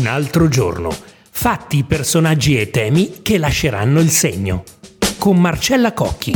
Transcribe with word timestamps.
Un 0.00 0.06
altro 0.06 0.48
giorno. 0.48 0.88
Fatti, 1.30 1.84
personaggi 1.84 2.58
e 2.58 2.70
temi 2.70 3.20
che 3.20 3.36
lasceranno 3.36 4.00
il 4.00 4.08
segno. 4.08 4.64
Con 5.18 5.38
Marcella 5.38 5.92
Cocchi. 5.92 6.34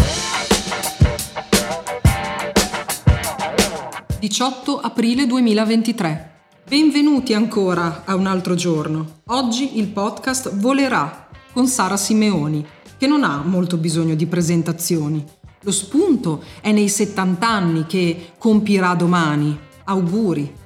18 4.18 4.80
aprile 4.80 5.26
2023. 5.26 6.32
Benvenuti 6.68 7.32
ancora 7.32 8.02
a 8.04 8.14
un 8.14 8.26
altro 8.26 8.54
giorno. 8.54 9.20
Oggi 9.28 9.78
il 9.78 9.86
podcast 9.86 10.54
volerà 10.56 11.28
con 11.54 11.66
Sara 11.66 11.96
Simeoni, 11.96 12.66
che 12.98 13.06
non 13.06 13.24
ha 13.24 13.40
molto 13.42 13.78
bisogno 13.78 14.14
di 14.14 14.26
presentazioni. 14.26 15.24
Lo 15.62 15.72
spunto 15.72 16.44
è 16.60 16.70
nei 16.70 16.90
70 16.90 17.48
anni 17.48 17.86
che 17.86 18.32
compirà 18.36 18.92
domani. 18.94 19.58
Auguri. 19.84 20.62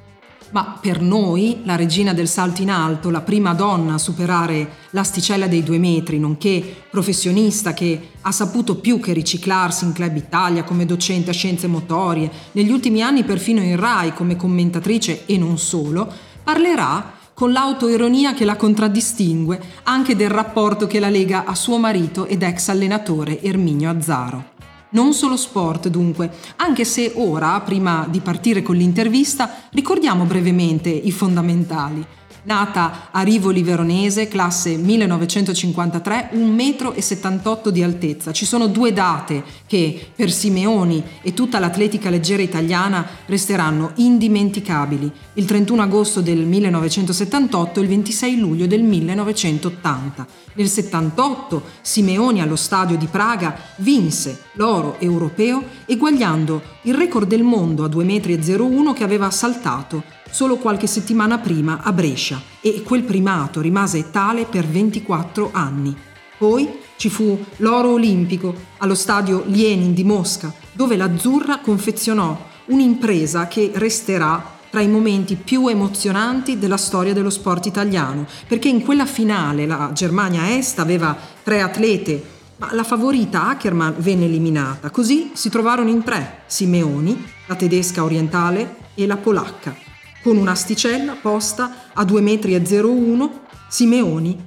Ma 0.50 0.78
per 0.80 1.02
noi, 1.02 1.60
la 1.64 1.76
regina 1.76 2.14
del 2.14 2.26
salto 2.26 2.62
in 2.62 2.70
alto, 2.70 3.10
la 3.10 3.20
prima 3.20 3.52
donna 3.52 3.94
a 3.94 3.98
superare 3.98 4.70
l'asticella 4.90 5.46
dei 5.46 5.62
due 5.62 5.78
metri, 5.78 6.18
nonché 6.18 6.84
professionista 6.90 7.74
che 7.74 8.12
ha 8.22 8.32
saputo 8.32 8.76
più 8.76 8.98
che 8.98 9.12
riciclarsi 9.12 9.84
in 9.84 9.92
Club 9.92 10.16
Italia 10.16 10.64
come 10.64 10.86
docente 10.86 11.30
a 11.30 11.34
scienze 11.34 11.66
motorie, 11.66 12.30
negli 12.52 12.70
ultimi 12.70 13.02
anni 13.02 13.24
perfino 13.24 13.60
in 13.60 13.76
RAI 13.76 14.14
come 14.14 14.36
commentatrice 14.36 15.26
e 15.26 15.36
non 15.36 15.58
solo, 15.58 16.10
parlerà 16.42 17.16
con 17.34 17.52
l'autoironia 17.52 18.32
che 18.32 18.44
la 18.44 18.56
contraddistingue 18.56 19.60
anche 19.84 20.16
del 20.16 20.30
rapporto 20.30 20.86
che 20.86 20.98
la 20.98 21.10
lega 21.10 21.44
a 21.44 21.54
suo 21.54 21.78
marito 21.78 22.26
ed 22.26 22.42
ex 22.42 22.68
allenatore 22.68 23.40
Erminio 23.42 23.90
Azzaro. 23.90 24.57
Non 24.90 25.12
solo 25.12 25.36
sport 25.36 25.88
dunque, 25.88 26.30
anche 26.56 26.84
se 26.84 27.12
ora, 27.16 27.60
prima 27.60 28.06
di 28.08 28.20
partire 28.20 28.62
con 28.62 28.76
l'intervista, 28.76 29.64
ricordiamo 29.70 30.24
brevemente 30.24 30.88
i 30.88 31.10
fondamentali. 31.10 32.06
Nata 32.48 33.08
a 33.10 33.20
Rivoli 33.20 33.62
Veronese, 33.62 34.26
classe 34.26 34.76
1953, 34.76 36.30
1,78 36.32 37.68
m 37.68 37.70
di 37.70 37.82
altezza. 37.82 38.32
Ci 38.32 38.46
sono 38.46 38.68
due 38.68 38.94
date 38.94 39.44
che 39.66 40.12
per 40.16 40.32
Simeoni 40.32 41.04
e 41.20 41.34
tutta 41.34 41.58
l'atletica 41.58 42.08
leggera 42.08 42.40
italiana 42.40 43.06
resteranno 43.26 43.90
indimenticabili. 43.96 45.12
Il 45.34 45.44
31 45.44 45.82
agosto 45.82 46.22
del 46.22 46.38
1978 46.38 47.80
e 47.80 47.82
il 47.82 47.88
26 47.90 48.38
luglio 48.38 48.66
del 48.66 48.82
1980. 48.82 50.26
Nel 50.54 50.68
78 50.68 51.62
Simeoni 51.82 52.40
allo 52.40 52.56
stadio 52.56 52.96
di 52.96 53.06
Praga 53.06 53.56
vinse 53.76 54.44
l'oro 54.54 54.98
europeo 55.00 55.62
eguagliando 55.84 56.62
il 56.82 56.94
record 56.94 57.28
del 57.28 57.42
mondo 57.42 57.84
a 57.84 57.88
2,01 57.88 58.62
m 58.70 58.92
che 58.94 59.04
aveva 59.04 59.30
saltato 59.30 60.02
solo 60.30 60.56
qualche 60.56 60.86
settimana 60.86 61.38
prima 61.38 61.80
a 61.82 61.92
Brescia 61.92 62.40
e 62.60 62.82
quel 62.82 63.02
primato 63.02 63.60
rimase 63.60 64.10
tale 64.10 64.44
per 64.44 64.66
24 64.66 65.50
anni. 65.52 65.96
Poi 66.36 66.68
ci 66.96 67.08
fu 67.08 67.38
l'oro 67.56 67.92
olimpico 67.92 68.54
allo 68.78 68.94
stadio 68.94 69.44
Lenin 69.46 69.94
di 69.94 70.04
Mosca, 70.04 70.52
dove 70.72 70.96
l'azzurra 70.96 71.58
confezionò 71.58 72.46
un'impresa 72.66 73.48
che 73.48 73.72
resterà 73.74 74.56
tra 74.70 74.80
i 74.80 74.88
momenti 74.88 75.36
più 75.36 75.66
emozionanti 75.66 76.58
della 76.58 76.76
storia 76.76 77.14
dello 77.14 77.30
sport 77.30 77.66
italiano, 77.66 78.26
perché 78.46 78.68
in 78.68 78.82
quella 78.82 79.06
finale 79.06 79.66
la 79.66 79.90
Germania 79.94 80.56
Est 80.56 80.78
aveva 80.78 81.16
tre 81.42 81.62
atlete, 81.62 82.22
ma 82.56 82.74
la 82.74 82.84
favorita 82.84 83.48
Ackermann 83.48 83.94
venne 83.98 84.26
eliminata. 84.26 84.90
Così 84.90 85.30
si 85.32 85.48
trovarono 85.48 85.88
in 85.88 86.02
tre, 86.02 86.42
Simeoni, 86.46 87.24
la 87.46 87.54
tedesca 87.54 88.04
orientale 88.04 88.76
e 88.94 89.06
la 89.06 89.16
polacca 89.16 89.87
con 90.28 90.36
un'asticella 90.36 91.14
posta 91.14 91.72
a 91.94 92.02
2,01 92.02 92.82
m, 92.84 93.30
Simeoni 93.66 94.38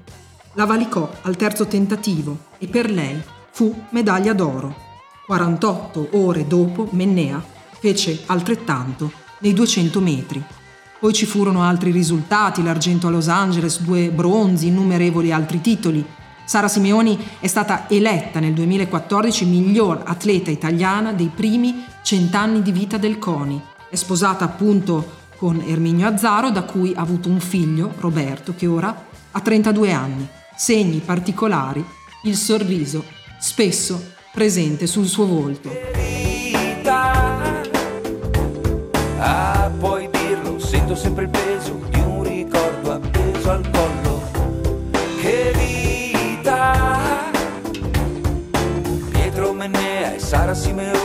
la 0.53 0.65
valicò 0.65 1.09
al 1.23 1.35
terzo 1.35 1.65
tentativo 1.65 2.37
e 2.59 2.67
per 2.67 2.91
lei 2.91 3.19
fu 3.49 3.85
medaglia 3.89 4.33
d'oro. 4.33 4.75
48 5.25 6.09
ore 6.11 6.45
dopo 6.45 6.87
Mennea 6.91 7.43
fece 7.79 8.21
altrettanto 8.27 9.11
nei 9.39 9.53
200 9.53 9.99
metri. 10.01 10.43
Poi 10.99 11.13
ci 11.13 11.25
furono 11.25 11.63
altri 11.63 11.89
risultati, 11.89 12.61
l'argento 12.61 13.07
a 13.07 13.09
Los 13.09 13.27
Angeles, 13.27 13.81
due 13.81 14.11
bronzi, 14.11 14.67
innumerevoli 14.67 15.31
altri 15.31 15.61
titoli. 15.61 16.05
Sara 16.45 16.67
Simeoni 16.67 17.17
è 17.39 17.47
stata 17.47 17.89
eletta 17.89 18.39
nel 18.39 18.53
2014 18.53 19.45
miglior 19.45 20.03
atleta 20.05 20.51
italiana 20.51 21.11
dei 21.11 21.31
primi 21.33 21.83
cent'anni 22.03 22.61
di 22.61 22.71
vita 22.71 22.97
del 22.97 23.17
CONI. 23.17 23.59
È 23.89 23.95
sposata 23.95 24.45
appunto 24.45 25.20
con 25.41 25.59
Erminio 25.65 26.05
Azzaro, 26.05 26.51
da 26.51 26.61
cui 26.61 26.93
ha 26.95 27.01
avuto 27.01 27.27
un 27.27 27.39
figlio, 27.39 27.91
Roberto, 27.97 28.53
che 28.55 28.67
ora 28.67 29.07
ha 29.31 29.39
32 29.39 29.91
anni. 29.91 30.27
Segni 30.55 30.99
particolari, 30.99 31.83
il 32.25 32.35
sorriso, 32.35 33.03
spesso 33.39 34.11
presente 34.31 34.85
sul 34.85 35.07
suo 35.07 35.25
volto. 35.25 35.71
Ah, 39.17 39.71
puoi 39.79 40.07
dirlo, 40.11 40.59
sento 40.59 40.93
sempre 40.93 41.23
il 41.23 41.29
peso 41.31 41.87
di 41.89 41.99
un 41.99 42.21
ricordo 42.21 42.91
appeso 42.91 43.49
al 43.49 43.67
collo. 43.71 44.21
Che 45.21 45.53
vita! 45.57 47.31
Pietro 49.09 49.53
Mennea 49.53 50.13
e 50.13 50.19
Sara 50.19 50.53
Simeoni 50.53 51.00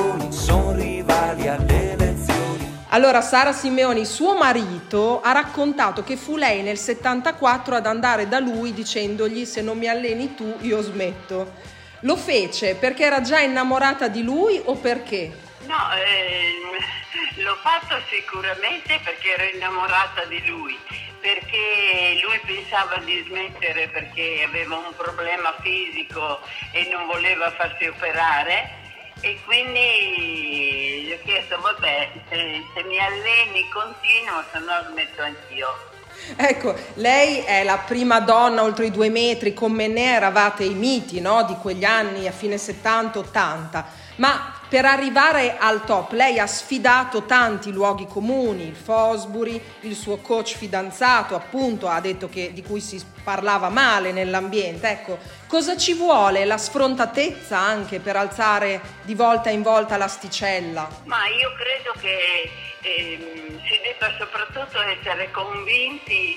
allora 2.96 3.20
Sara 3.20 3.52
Simeoni, 3.52 4.06
suo 4.06 4.38
marito, 4.38 5.20
ha 5.20 5.32
raccontato 5.32 6.02
che 6.02 6.16
fu 6.16 6.38
lei 6.38 6.62
nel 6.62 6.78
74 6.78 7.76
ad 7.76 7.84
andare 7.84 8.26
da 8.26 8.38
lui 8.38 8.72
dicendogli 8.72 9.44
se 9.44 9.60
non 9.60 9.76
mi 9.76 9.86
alleni 9.86 10.34
tu 10.34 10.56
io 10.62 10.80
smetto. 10.80 11.52
Lo 12.00 12.16
fece 12.16 12.74
perché 12.74 13.04
era 13.04 13.20
già 13.20 13.40
innamorata 13.40 14.08
di 14.08 14.22
lui 14.22 14.58
o 14.64 14.76
perché? 14.76 15.30
No, 15.66 15.92
eh, 15.94 17.42
l'ho 17.42 17.56
fatto 17.56 18.00
sicuramente 18.08 18.98
perché 19.04 19.34
ero 19.34 19.44
innamorata 19.54 20.24
di 20.24 20.42
lui, 20.46 20.74
perché 21.20 22.18
lui 22.22 22.40
pensava 22.46 22.96
di 23.04 23.22
smettere 23.28 23.88
perché 23.88 24.42
aveva 24.42 24.76
un 24.76 24.94
problema 24.96 25.54
fisico 25.60 26.40
e 26.72 26.88
non 26.90 27.04
voleva 27.04 27.50
farsi 27.50 27.88
operare 27.88 28.84
e 29.20 29.40
quindi 29.44 31.04
gli 31.06 31.12
ho 31.12 31.18
chiesto 31.24 31.58
vabbè 31.60 32.10
se, 32.28 32.62
se 32.74 32.82
mi 32.84 32.98
alleni 32.98 33.68
continuo 33.72 34.42
se 34.52 34.58
no 34.58 34.90
smetto 34.90 35.22
anch'io 35.22 35.94
Ecco, 36.34 36.74
lei 36.94 37.40
è 37.40 37.62
la 37.62 37.78
prima 37.78 38.20
donna 38.20 38.62
oltre 38.62 38.86
i 38.86 38.90
due 38.90 39.10
metri, 39.10 39.52
con 39.52 39.72
Mennea 39.72 40.16
eravate 40.16 40.64
i 40.64 40.74
miti 40.74 41.20
no? 41.20 41.44
di 41.44 41.54
quegli 41.56 41.84
anni 41.84 42.26
a 42.26 42.32
fine 42.32 42.56
70-80, 42.56 43.84
ma 44.16 44.55
per 44.68 44.84
arrivare 44.84 45.56
al 45.58 45.84
top 45.84 46.12
lei 46.12 46.38
ha 46.38 46.46
sfidato 46.46 47.24
tanti 47.24 47.72
luoghi 47.72 48.06
comuni, 48.06 48.66
il 48.66 48.74
Fosbury, 48.74 49.60
il 49.80 49.94
suo 49.94 50.18
coach 50.18 50.56
fidanzato 50.56 51.34
appunto 51.36 51.88
ha 51.88 52.00
detto 52.00 52.28
che 52.28 52.52
di 52.52 52.62
cui 52.62 52.80
si 52.80 53.02
parlava 53.22 53.68
male 53.68 54.12
nell'ambiente. 54.12 54.88
Ecco, 54.88 55.18
cosa 55.46 55.76
ci 55.76 55.94
vuole? 55.94 56.44
La 56.44 56.58
sfrontatezza 56.58 57.56
anche 57.56 58.00
per 58.00 58.16
alzare 58.16 58.80
di 59.02 59.14
volta 59.14 59.50
in 59.50 59.62
volta 59.62 59.96
l'asticella? 59.96 60.88
Ma 61.04 61.26
io 61.28 61.52
credo 61.54 61.92
che 62.00 62.50
ehm, 62.80 63.60
si 63.66 63.80
debba 63.82 64.12
soprattutto 64.18 64.80
essere 64.80 65.30
convinti 65.30 66.36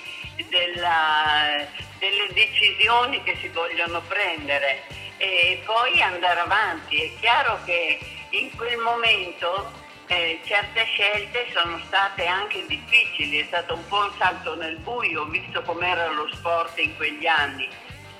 della, 0.50 1.66
delle 2.00 2.28
decisioni 2.34 3.24
che 3.24 3.38
si 3.42 3.48
vogliono 3.50 4.02
prendere 4.08 4.84
e 5.18 5.62
poi 5.66 6.02
andare 6.02 6.40
avanti. 6.40 7.02
È 7.02 7.12
chiaro 7.20 7.60
che 7.66 8.00
in 8.32 8.56
quel 8.56 8.78
momento 8.78 9.72
eh, 10.08 10.40
certe 10.44 10.84
scelte 10.86 11.48
sono 11.54 11.80
state 11.86 12.26
anche 12.26 12.66
difficili, 12.68 13.40
è 13.40 13.46
stato 13.46 13.76
un 13.76 13.88
po' 13.88 13.98
un 13.98 14.12
salto 14.18 14.56
nel 14.56 14.78
buio, 14.78 15.26
visto 15.26 15.62
com'era 15.62 16.10
lo 16.10 16.28
sport 16.34 16.78
in 16.80 16.96
quegli 16.96 17.28
anni, 17.28 17.68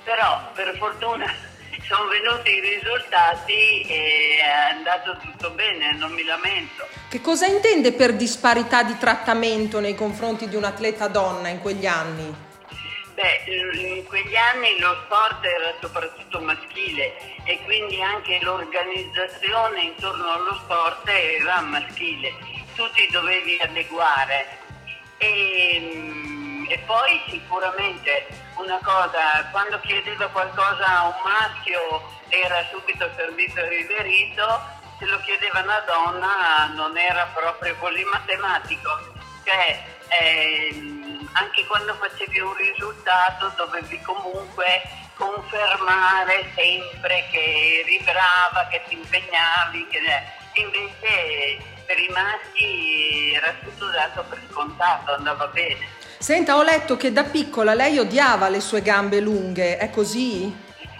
però 0.04 0.50
per 0.54 0.76
fortuna 0.76 1.26
sono 1.86 2.08
venuti 2.08 2.50
i 2.50 2.60
risultati 2.60 3.82
e 3.82 4.36
è 4.40 4.74
andato 4.76 5.16
tutto 5.20 5.50
bene, 5.50 5.94
non 5.96 6.12
mi 6.12 6.24
lamento. 6.24 6.86
Che 7.08 7.20
cosa 7.20 7.46
intende 7.46 7.92
per 7.92 8.14
disparità 8.14 8.82
di 8.82 8.96
trattamento 8.96 9.80
nei 9.80 9.94
confronti 9.94 10.48
di 10.48 10.56
un 10.56 10.64
atleta 10.64 11.08
donna 11.08 11.48
in 11.48 11.60
quegli 11.60 11.86
anni? 11.86 12.48
Beh, 13.20 13.42
in 13.98 14.06
quegli 14.06 14.34
anni 14.34 14.78
lo 14.78 14.96
sport 15.04 15.44
era 15.44 15.74
soprattutto 15.78 16.40
maschile 16.40 17.14
e 17.44 17.62
quindi 17.64 18.00
anche 18.00 18.38
l'organizzazione 18.40 19.82
intorno 19.82 20.32
allo 20.32 20.54
sport 20.54 21.06
era 21.06 21.60
maschile, 21.60 22.32
tu 22.74 22.90
ti 22.92 23.06
dovevi 23.10 23.58
adeguare. 23.60 24.46
E, 25.18 26.64
e 26.66 26.78
poi 26.86 27.20
sicuramente 27.28 28.26
una 28.54 28.78
cosa, 28.82 29.46
quando 29.50 29.78
chiedeva 29.80 30.26
qualcosa 30.28 30.86
a 30.86 31.08
un 31.08 31.20
maschio 31.22 32.02
era 32.30 32.64
subito 32.70 33.06
servito 33.16 33.60
e 33.60 33.68
riverito, 33.68 34.60
se 34.98 35.04
lo 35.04 35.20
chiedeva 35.20 35.60
una 35.60 35.80
donna 35.80 36.70
non 36.74 36.96
era 36.96 37.26
proprio 37.34 37.76
così 37.80 38.02
matematico. 38.04 38.88
Cioè, 39.44 39.84
eh, 40.08 40.99
anche 41.32 41.64
quando 41.66 41.94
facevi 41.94 42.40
un 42.40 42.54
risultato 42.54 43.52
dovevi 43.56 44.00
comunque 44.02 44.82
confermare 45.14 46.50
sempre 46.54 47.26
che 47.30 47.82
eri 47.84 48.00
brava, 48.02 48.66
che 48.70 48.82
ti 48.88 48.94
impegnavi, 48.94 49.86
che 49.88 49.98
invece 50.54 51.58
per 51.84 51.98
i 51.98 52.08
maschi 52.08 53.32
era 53.34 53.54
tutto 53.62 53.86
dato 53.90 54.24
per 54.28 54.40
scontato, 54.50 55.14
andava 55.14 55.46
bene. 55.48 55.86
Senta, 56.18 56.56
ho 56.56 56.62
letto 56.62 56.96
che 56.96 57.12
da 57.12 57.24
piccola 57.24 57.74
lei 57.74 57.98
odiava 57.98 58.48
le 58.48 58.60
sue 58.60 58.82
gambe 58.82 59.20
lunghe, 59.20 59.76
è 59.78 59.90
così? 59.90 60.54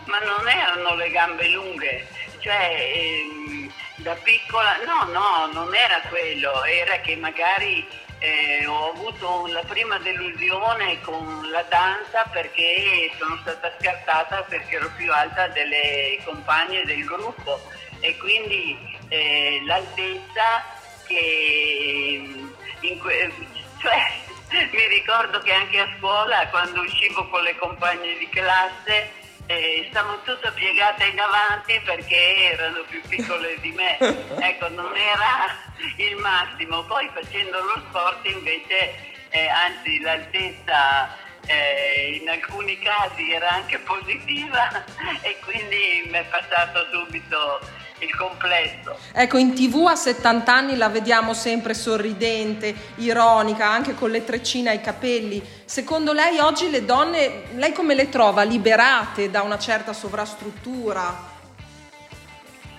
Ma 0.04 0.18
non 0.18 0.48
erano 0.48 0.94
le 0.96 1.10
gambe 1.10 1.48
lunghe, 1.48 2.06
cioè 2.38 2.74
ehm, 2.94 3.72
da 3.96 4.14
piccola, 4.14 4.76
no, 4.84 5.12
no, 5.12 5.50
non 5.52 5.74
era 5.74 6.00
quello, 6.08 6.64
era 6.64 7.00
che 7.00 7.16
magari 7.16 7.86
eh, 8.20 8.66
ho 8.66 8.90
avuto 8.90 9.46
la 9.46 9.62
prima 9.66 9.98
delusione 9.98 11.00
con 11.00 11.50
la 11.50 11.62
danza 11.62 12.24
perché 12.30 13.10
sono 13.18 13.38
stata 13.40 13.72
scartata 13.80 14.42
perché 14.42 14.76
ero 14.76 14.90
più 14.96 15.10
alta 15.12 15.48
delle 15.48 16.18
compagne 16.24 16.84
del 16.84 17.04
gruppo 17.04 17.60
e 18.00 18.16
quindi 18.18 18.76
eh, 19.08 19.62
l'altezza 19.64 20.62
che 21.06 22.50
que- 23.00 23.32
cioè, 23.80 24.68
mi 24.70 24.86
ricordo 24.88 25.40
che 25.40 25.52
anche 25.52 25.78
a 25.78 25.88
scuola 25.98 26.46
quando 26.48 26.82
uscivo 26.82 27.26
con 27.28 27.42
le 27.42 27.56
compagne 27.56 28.18
di 28.18 28.28
classe 28.28 29.19
eh, 29.50 29.88
stavo 29.90 30.20
tutta 30.22 30.52
piegata 30.52 31.04
in 31.04 31.18
avanti 31.18 31.80
perché 31.84 32.52
erano 32.52 32.84
più 32.88 33.00
piccole 33.08 33.58
di 33.60 33.72
me. 33.72 33.98
Ecco, 34.40 34.68
non 34.68 34.94
era 34.96 35.56
il 35.96 36.16
massimo. 36.16 36.84
Poi 36.84 37.10
facendo 37.12 37.60
lo 37.60 37.82
sport 37.88 38.24
invece, 38.26 38.94
eh, 39.30 39.48
anzi 39.48 40.00
l'altezza 40.00 41.16
eh, 41.46 42.18
in 42.20 42.28
alcuni 42.28 42.78
casi 42.78 43.32
era 43.32 43.50
anche 43.50 43.78
positiva 43.80 44.84
e 45.22 45.36
quindi 45.44 46.06
mi 46.06 46.18
è 46.18 46.24
passato 46.26 46.86
subito 46.92 47.60
il 48.04 48.16
complesso. 48.16 48.98
Ecco, 49.12 49.38
in 49.38 49.54
tv 49.54 49.86
a 49.86 49.96
70 49.96 50.52
anni 50.52 50.76
la 50.76 50.88
vediamo 50.88 51.34
sempre 51.34 51.74
sorridente, 51.74 52.74
ironica, 52.96 53.68
anche 53.68 53.94
con 53.94 54.10
le 54.10 54.24
treccine 54.24 54.70
ai 54.70 54.80
capelli. 54.80 55.42
Secondo 55.64 56.12
lei 56.12 56.38
oggi 56.38 56.70
le 56.70 56.84
donne, 56.84 57.44
lei 57.54 57.72
come 57.72 57.94
le 57.94 58.08
trova? 58.08 58.42
Liberate 58.42 59.30
da 59.30 59.42
una 59.42 59.58
certa 59.58 59.92
sovrastruttura? 59.92 61.28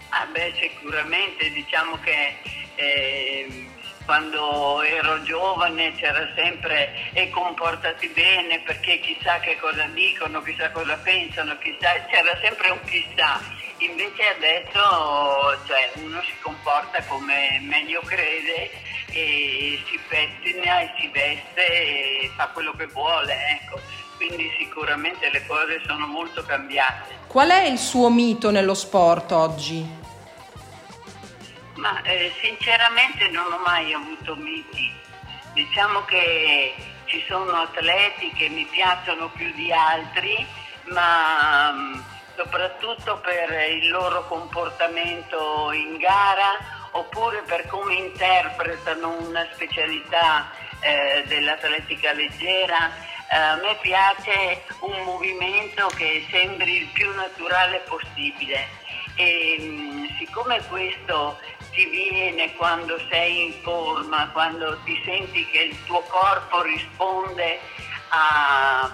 Ah 0.09 0.25
beh, 0.25 0.53
sicuramente, 0.59 1.49
diciamo 1.51 1.97
che 2.03 2.35
eh, 2.75 3.69
quando 4.05 4.81
ero 4.81 5.21
giovane 5.23 5.93
c'era 5.95 6.27
sempre 6.35 7.11
e 7.13 7.29
comportati 7.29 8.07
bene 8.07 8.59
perché 8.61 8.99
chissà 8.99 9.39
che 9.39 9.57
cosa 9.57 9.85
dicono, 9.93 10.41
chissà 10.41 10.69
cosa 10.71 10.97
pensano, 10.97 11.57
chissà, 11.59 12.05
c'era 12.09 12.37
sempre 12.41 12.71
un 12.71 12.79
chissà 12.83 13.39
Invece 13.81 14.23
adesso 14.35 15.65
cioè, 15.65 15.91
uno 15.95 16.21
si 16.21 16.33
comporta 16.41 17.03
come 17.05 17.59
meglio 17.61 18.01
crede 18.01 18.69
e 19.11 19.83
si 19.87 19.99
pettina 20.07 20.81
e 20.81 20.93
si 20.99 21.07
veste 21.07 21.65
e 21.65 22.31
fa 22.35 22.47
quello 22.49 22.73
che 22.73 22.85
vuole, 22.87 23.33
ecco. 23.59 23.79
Quindi 24.17 24.53
sicuramente 24.59 25.31
le 25.31 25.43
cose 25.47 25.81
sono 25.87 26.05
molto 26.05 26.43
cambiate. 26.43 27.17
Qual 27.25 27.49
è 27.49 27.63
il 27.63 27.79
suo 27.79 28.09
mito 28.11 28.51
nello 28.51 28.75
sport 28.75 29.31
oggi? 29.31 29.83
Ma 31.75 32.01
eh, 32.03 32.31
sinceramente 32.39 33.29
non 33.29 33.51
ho 33.51 33.57
mai 33.65 33.93
avuto 33.93 34.35
miti. 34.35 34.93
Diciamo 35.53 36.05
che 36.05 36.75
ci 37.05 37.23
sono 37.27 37.51
atleti 37.53 38.31
che 38.33 38.47
mi 38.49 38.65
piacciono 38.65 39.29
più 39.29 39.51
di 39.53 39.73
altri, 39.73 40.45
ma 40.93 42.00
soprattutto 42.35 43.19
per 43.19 43.51
il 43.69 43.89
loro 43.89 44.25
comportamento 44.27 45.71
in 45.71 45.97
gara 45.97 46.79
oppure 46.91 47.41
per 47.43 47.67
come 47.67 47.95
interpretano 47.95 49.15
una 49.19 49.47
specialità 49.53 50.51
eh, 50.81 51.23
dell'atletica 51.27 52.13
leggera. 52.13 52.89
Eh, 53.29 53.35
a 53.35 53.55
me 53.55 53.77
piace 53.81 54.63
un 54.79 55.03
movimento 55.03 55.87
che 55.95 56.25
sembri 56.29 56.81
il 56.81 56.87
più 56.87 57.13
naturale 57.15 57.81
possibile 57.87 58.67
e 59.15 59.57
mm, 59.59 60.05
siccome 60.17 60.61
questo 60.67 61.39
ti 61.71 61.85
viene 61.85 62.53
quando 62.55 62.99
sei 63.09 63.45
in 63.45 63.53
forma, 63.61 64.29
quando 64.31 64.77
ti 64.83 65.01
senti 65.05 65.45
che 65.47 65.59
il 65.59 65.83
tuo 65.85 66.01
corpo 66.01 66.61
risponde 66.61 67.59
a, 68.09 68.91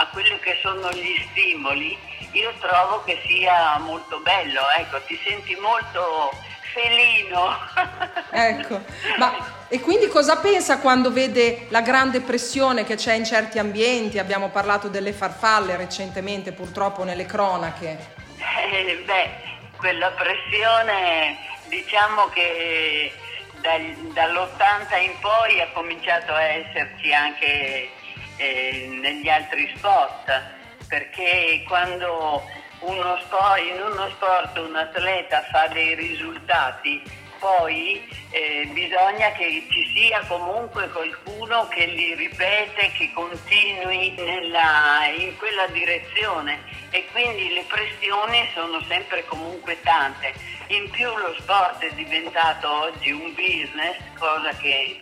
a 0.00 0.06
quelli 0.06 0.38
che 0.40 0.58
sono 0.62 0.90
gli 0.92 1.14
stimoli, 1.30 1.96
io 2.32 2.54
trovo 2.58 3.04
che 3.04 3.20
sia 3.26 3.76
molto 3.78 4.18
bello, 4.20 4.62
ecco, 4.78 4.98
ti 5.02 5.18
senti 5.22 5.54
molto 5.56 6.32
felino. 6.72 7.58
ecco, 8.32 8.80
ma 9.18 9.66
e 9.68 9.78
quindi 9.80 10.08
cosa 10.08 10.38
pensa 10.38 10.78
quando 10.78 11.12
vede 11.12 11.66
la 11.68 11.82
grande 11.82 12.22
pressione 12.22 12.84
che 12.84 12.94
c'è 12.94 13.12
in 13.12 13.26
certi 13.26 13.58
ambienti? 13.58 14.18
Abbiamo 14.18 14.48
parlato 14.48 14.88
delle 14.88 15.12
farfalle 15.12 15.76
recentemente, 15.76 16.52
purtroppo 16.52 17.04
nelle 17.04 17.26
cronache. 17.26 18.14
Eh, 18.38 19.02
beh, 19.04 19.30
quella 19.76 20.10
pressione 20.12 21.36
diciamo 21.66 22.28
che 22.30 23.12
dal, 23.60 23.82
dall'80 24.14 25.02
in 25.02 25.18
poi 25.20 25.60
ha 25.60 25.68
cominciato 25.74 26.32
a 26.32 26.42
esserci 26.42 27.12
anche 27.12 27.90
eh, 28.40 28.88
negli 29.00 29.28
altri 29.28 29.70
sport 29.76 30.58
perché 30.88 31.62
quando 31.68 32.42
uno 32.80 33.18
sport, 33.22 33.60
in 33.60 33.80
uno 33.80 34.08
sport 34.10 34.56
un 34.58 34.74
atleta 34.74 35.42
fa 35.52 35.68
dei 35.68 35.94
risultati, 35.94 37.02
poi 37.38 38.02
eh, 38.30 38.68
bisogna 38.72 39.32
che 39.32 39.66
ci 39.70 39.90
sia 39.94 40.20
comunque 40.26 40.88
qualcuno 40.90 41.68
che 41.68 41.86
li 41.86 42.14
ripete, 42.14 42.92
che 42.92 43.10
continui 43.14 44.14
nella, 44.16 45.06
in 45.16 45.36
quella 45.36 45.66
direzione 45.68 46.60
e 46.90 47.06
quindi 47.12 47.52
le 47.52 47.64
pressioni 47.68 48.48
sono 48.54 48.82
sempre 48.88 49.24
comunque 49.26 49.80
tante. 49.82 50.34
In 50.68 50.88
più 50.90 51.08
lo 51.16 51.34
sport 51.38 51.82
è 51.82 51.92
diventato 51.94 52.70
oggi 52.70 53.10
un 53.10 53.32
business, 53.34 53.96
cosa 54.18 54.50
che 54.56 55.00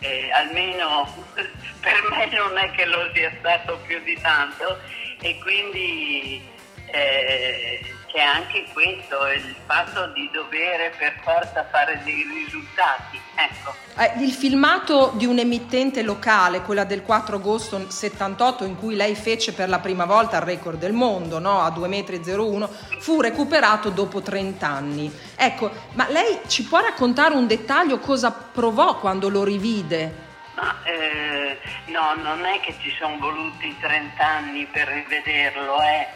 eh, 0.00 0.30
almeno 0.32 1.12
per 1.34 2.02
me 2.10 2.26
non 2.36 2.56
è 2.58 2.70
che 2.72 2.84
lo 2.84 3.10
sia 3.14 3.32
stato 3.38 3.78
più 3.86 4.02
di 4.02 4.18
tanto 4.20 4.78
e 5.20 5.38
quindi 5.40 6.42
eh, 6.86 7.80
c'è 8.16 8.22
anche 8.22 8.64
questo, 8.72 9.26
il 9.26 9.54
fatto 9.66 10.06
di 10.14 10.30
dover 10.32 10.90
per 10.96 11.20
forza 11.22 11.66
fare 11.70 12.00
dei 12.02 12.26
risultati. 12.32 13.20
Ecco. 13.34 13.74
Eh, 13.98 14.24
il 14.24 14.32
filmato 14.32 15.12
di 15.16 15.26
un 15.26 15.38
emittente 15.38 16.00
locale, 16.00 16.62
quella 16.62 16.84
del 16.84 17.02
4 17.02 17.36
agosto 17.36 17.90
78, 17.90 18.64
in 18.64 18.78
cui 18.78 18.96
lei 18.96 19.14
fece 19.14 19.52
per 19.52 19.68
la 19.68 19.80
prima 19.80 20.06
volta 20.06 20.38
il 20.38 20.44
record 20.44 20.78
del 20.78 20.94
mondo, 20.94 21.38
no? 21.38 21.60
a 21.60 21.68
2,01 21.68 22.58
m, 22.58 22.68
fu 23.00 23.20
recuperato 23.20 23.90
dopo 23.90 24.22
30 24.22 24.66
anni. 24.66 25.12
Ecco, 25.36 25.70
ma 25.92 26.08
lei 26.08 26.40
ci 26.46 26.64
può 26.64 26.80
raccontare 26.80 27.34
un 27.34 27.46
dettaglio 27.46 27.98
cosa 27.98 28.32
provò 28.32 28.96
quando 28.96 29.28
lo 29.28 29.44
rivide? 29.44 30.24
Ma, 30.54 30.74
eh, 30.84 31.58
no, 31.88 32.14
non 32.14 32.46
è 32.46 32.60
che 32.60 32.74
ci 32.80 32.90
sono 32.98 33.18
voluti 33.18 33.76
30 33.78 34.26
anni 34.26 34.64
per 34.64 34.88
rivederlo, 34.88 35.82
eh, 35.82 36.06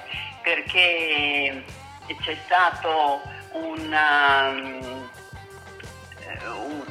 perché 0.42 1.62
c'è 2.16 2.36
stato 2.44 3.22
una, 3.52 4.48
um, 4.48 5.10
un, 6.44 6.84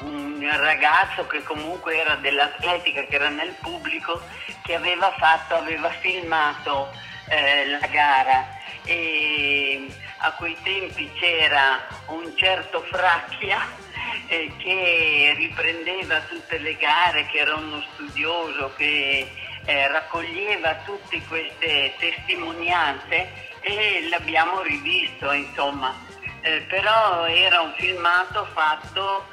un, 0.00 0.56
ragazzo 0.56 1.26
che 1.26 1.42
comunque 1.42 1.98
era 1.98 2.14
dell'atletica, 2.16 3.04
che 3.04 3.14
era 3.14 3.28
nel 3.28 3.54
pubblico, 3.60 4.20
che 4.62 4.74
aveva 4.74 5.12
fatto, 5.18 5.54
aveva 5.54 5.90
filmato 5.90 6.90
eh, 7.28 7.68
la 7.68 7.86
gara. 7.88 8.60
E 8.84 9.86
a 10.18 10.32
quei 10.32 10.56
tempi 10.62 11.10
c'era 11.14 11.86
un 12.06 12.32
certo 12.36 12.82
Fracchia 12.82 13.60
eh, 14.26 14.52
che 14.58 15.34
riprendeva 15.36 16.20
tutte 16.20 16.58
le 16.58 16.76
gare, 16.76 17.26
che 17.26 17.38
era 17.38 17.54
uno 17.54 17.82
studioso, 17.92 18.72
che 18.76 19.30
eh, 19.64 19.88
raccoglieva 19.88 20.74
tutte 20.84 21.20
queste 21.28 21.94
testimonianze 21.98 23.50
e 23.62 24.08
l'abbiamo 24.08 24.60
rivisto, 24.62 25.32
insomma. 25.32 25.94
Eh, 26.42 26.60
però 26.68 27.26
era 27.26 27.60
un 27.60 27.72
filmato 27.76 28.46
fatto 28.52 29.26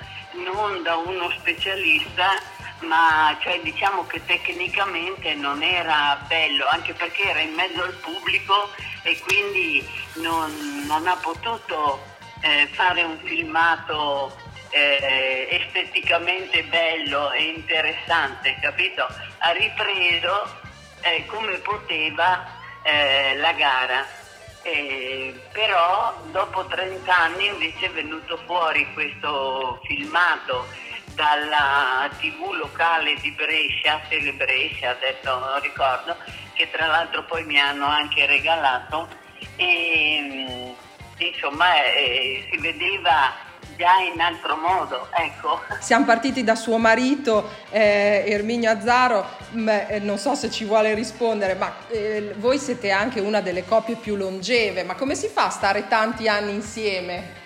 non 0.46 0.84
da 0.84 0.96
uno 0.96 1.30
specialista, 1.32 2.40
ma 2.82 3.36
cioè, 3.42 3.60
diciamo 3.62 4.06
che 4.06 4.24
tecnicamente 4.26 5.34
non 5.34 5.62
era 5.64 6.24
bello, 6.28 6.66
anche 6.68 6.94
perché 6.94 7.30
era 7.30 7.40
in 7.40 7.54
mezzo 7.54 7.84
al 7.84 7.94
pubblico 7.96 8.70
e 9.04 9.20
quindi 9.20 9.86
non, 10.16 10.86
non 10.86 11.08
ha 11.08 11.16
potuto 11.16 12.02
eh, 12.42 12.68
fare 12.72 13.04
un 13.04 13.18
filmato 13.24 14.36
eh, 14.70 15.48
esteticamente 15.50 16.64
bello 16.64 17.32
e 17.32 17.44
interessante, 17.44 18.58
capito? 18.62 19.08
Ha 19.40 19.52
ripreso 19.52 20.58
eh, 21.02 21.26
come 21.26 21.58
poteva 21.58 22.46
eh, 22.84 23.36
la 23.38 23.52
gara. 23.54 24.19
Eh, 24.62 25.34
però 25.52 26.14
dopo 26.32 26.66
30 26.66 27.18
anni 27.18 27.48
invece 27.48 27.86
è 27.86 27.92
venuto 27.92 28.38
fuori 28.46 28.92
questo 28.94 29.80
filmato 29.86 30.68
dalla 31.16 32.10
tv 32.20 32.52
locale 32.54 33.16
di 33.16 33.32
Brescia, 33.32 34.02
Tele 34.08 34.34
Brescia, 34.34 34.92
adesso 34.92 35.38
non 35.38 35.60
ricordo, 35.62 36.16
che 36.54 36.70
tra 36.72 36.88
l'altro 36.88 37.24
poi 37.24 37.44
mi 37.46 37.60
hanno 37.60 37.86
anche 37.86 38.26
regalato. 38.26 39.08
E 39.56 40.20
mm, 40.22 40.72
insomma 41.18 41.84
eh, 41.84 42.48
si 42.50 42.58
vedeva 42.58 43.48
già 43.80 43.98
in 44.00 44.20
altro 44.20 44.58
modo, 44.58 45.08
ecco. 45.14 45.62
Siamo 45.80 46.04
partiti 46.04 46.44
da 46.44 46.56
suo 46.56 46.78
marito 46.78 47.50
eh, 47.70 48.26
Erminio 48.28 48.70
Azzaro, 48.70 49.26
mh, 49.52 49.70
eh, 49.70 50.00
non 50.00 50.18
so 50.18 50.36
se 50.36 50.52
ci 50.52 50.66
vuole 50.66 50.94
rispondere, 50.94 51.56
ma 51.56 51.74
eh, 51.88 52.34
voi 52.36 52.60
siete 52.60 52.92
anche 52.92 53.22
una 53.22 53.40
delle 53.40 53.64
coppie 53.64 53.96
più 53.96 54.18
longeve, 54.18 54.84
ma 54.84 54.96
come 54.96 55.16
si 55.16 55.30
fa 55.30 55.46
a 55.46 55.50
stare 55.50 55.88
tanti 55.88 56.28
anni 56.28 56.52
insieme? 56.52 57.38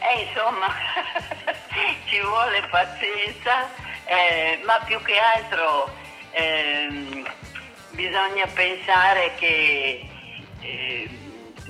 Eh, 0.00 0.22
insomma, 0.22 0.66
ci 2.06 2.20
vuole 2.20 2.66
pazienza, 2.68 3.70
eh, 4.04 4.60
ma 4.64 4.80
più 4.84 5.00
che 5.02 5.18
altro 5.18 5.88
ehm, 6.32 7.30
bisogna 7.90 8.46
pensare 8.52 9.34
che 9.36 10.04
eh, 10.62 11.08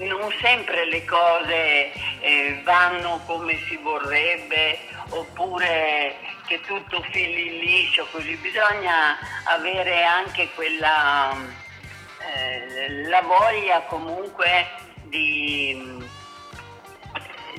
non 0.06 0.32
sempre 0.40 0.86
le 0.86 1.04
cose 1.04 1.92
eh, 2.20 2.60
vanno 2.64 3.20
come 3.26 3.58
si 3.68 3.76
vorrebbe 3.76 4.78
oppure 5.10 6.16
che 6.46 6.60
tutto 6.62 7.02
fili 7.10 7.60
liscio 7.60 8.06
così 8.10 8.36
bisogna 8.36 9.18
avere 9.44 10.04
anche 10.04 10.48
quella 10.54 11.34
eh, 12.18 13.08
la 13.08 13.22
voglia 13.22 13.80
comunque 13.82 14.66
di, 15.04 16.04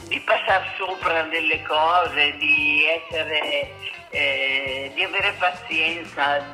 di 0.08 0.20
passare 0.22 0.66
sopra 0.78 1.24
delle 1.24 1.62
cose 1.64 2.36
di 2.38 2.86
essere 2.86 3.72
eh, 4.10 4.92
di 4.94 5.04
avere 5.04 5.34
pazienza 5.40 6.46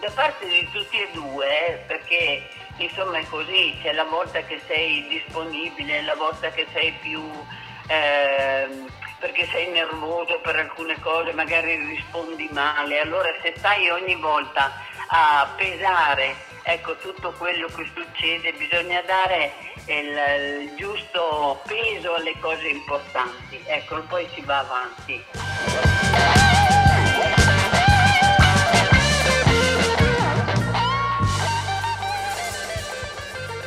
da 0.00 0.10
parte 0.14 0.46
di 0.46 0.68
tutti 0.72 0.98
e 0.98 1.08
due 1.12 1.84
perché 1.86 2.42
insomma 2.78 3.18
è 3.18 3.26
così, 3.28 3.76
c'è 3.82 3.92
la 3.92 4.04
volta 4.04 4.40
che 4.42 4.60
sei 4.66 5.06
disponibile, 5.08 6.02
la 6.02 6.14
volta 6.14 6.50
che 6.50 6.66
sei 6.72 6.92
più 7.00 7.22
eh, 7.88 8.68
perché 9.18 9.46
sei 9.46 9.68
nervoso 9.70 10.40
per 10.42 10.56
alcune 10.56 10.98
cose, 11.00 11.32
magari 11.32 11.76
rispondi 11.76 12.48
male, 12.52 13.00
allora 13.00 13.28
se 13.42 13.54
stai 13.56 13.88
ogni 13.90 14.16
volta 14.16 14.72
a 15.08 15.48
pesare 15.56 16.34
ecco, 16.62 16.96
tutto 16.96 17.32
quello 17.38 17.68
che 17.68 17.88
succede, 17.94 18.52
bisogna 18.52 19.00
dare 19.02 19.52
il, 19.86 20.62
il 20.62 20.74
giusto 20.74 21.62
peso 21.64 22.14
alle 22.14 22.36
cose 22.40 22.68
importanti, 22.68 23.62
ecco, 23.66 24.02
poi 24.02 24.28
si 24.34 24.40
va 24.40 24.58
avanti. 24.58 25.95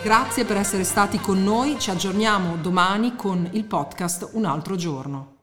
Grazie 0.09 0.43
per 0.43 0.57
essere 0.57 0.85
stati 0.85 1.19
con 1.19 1.43
noi, 1.43 1.77
ci 1.77 1.91
aggiorniamo 1.91 2.55
domani 2.55 3.15
con 3.15 3.47
il 3.51 3.63
podcast 3.63 4.29
Un 4.31 4.45
altro 4.45 4.75
giorno. 4.75 5.37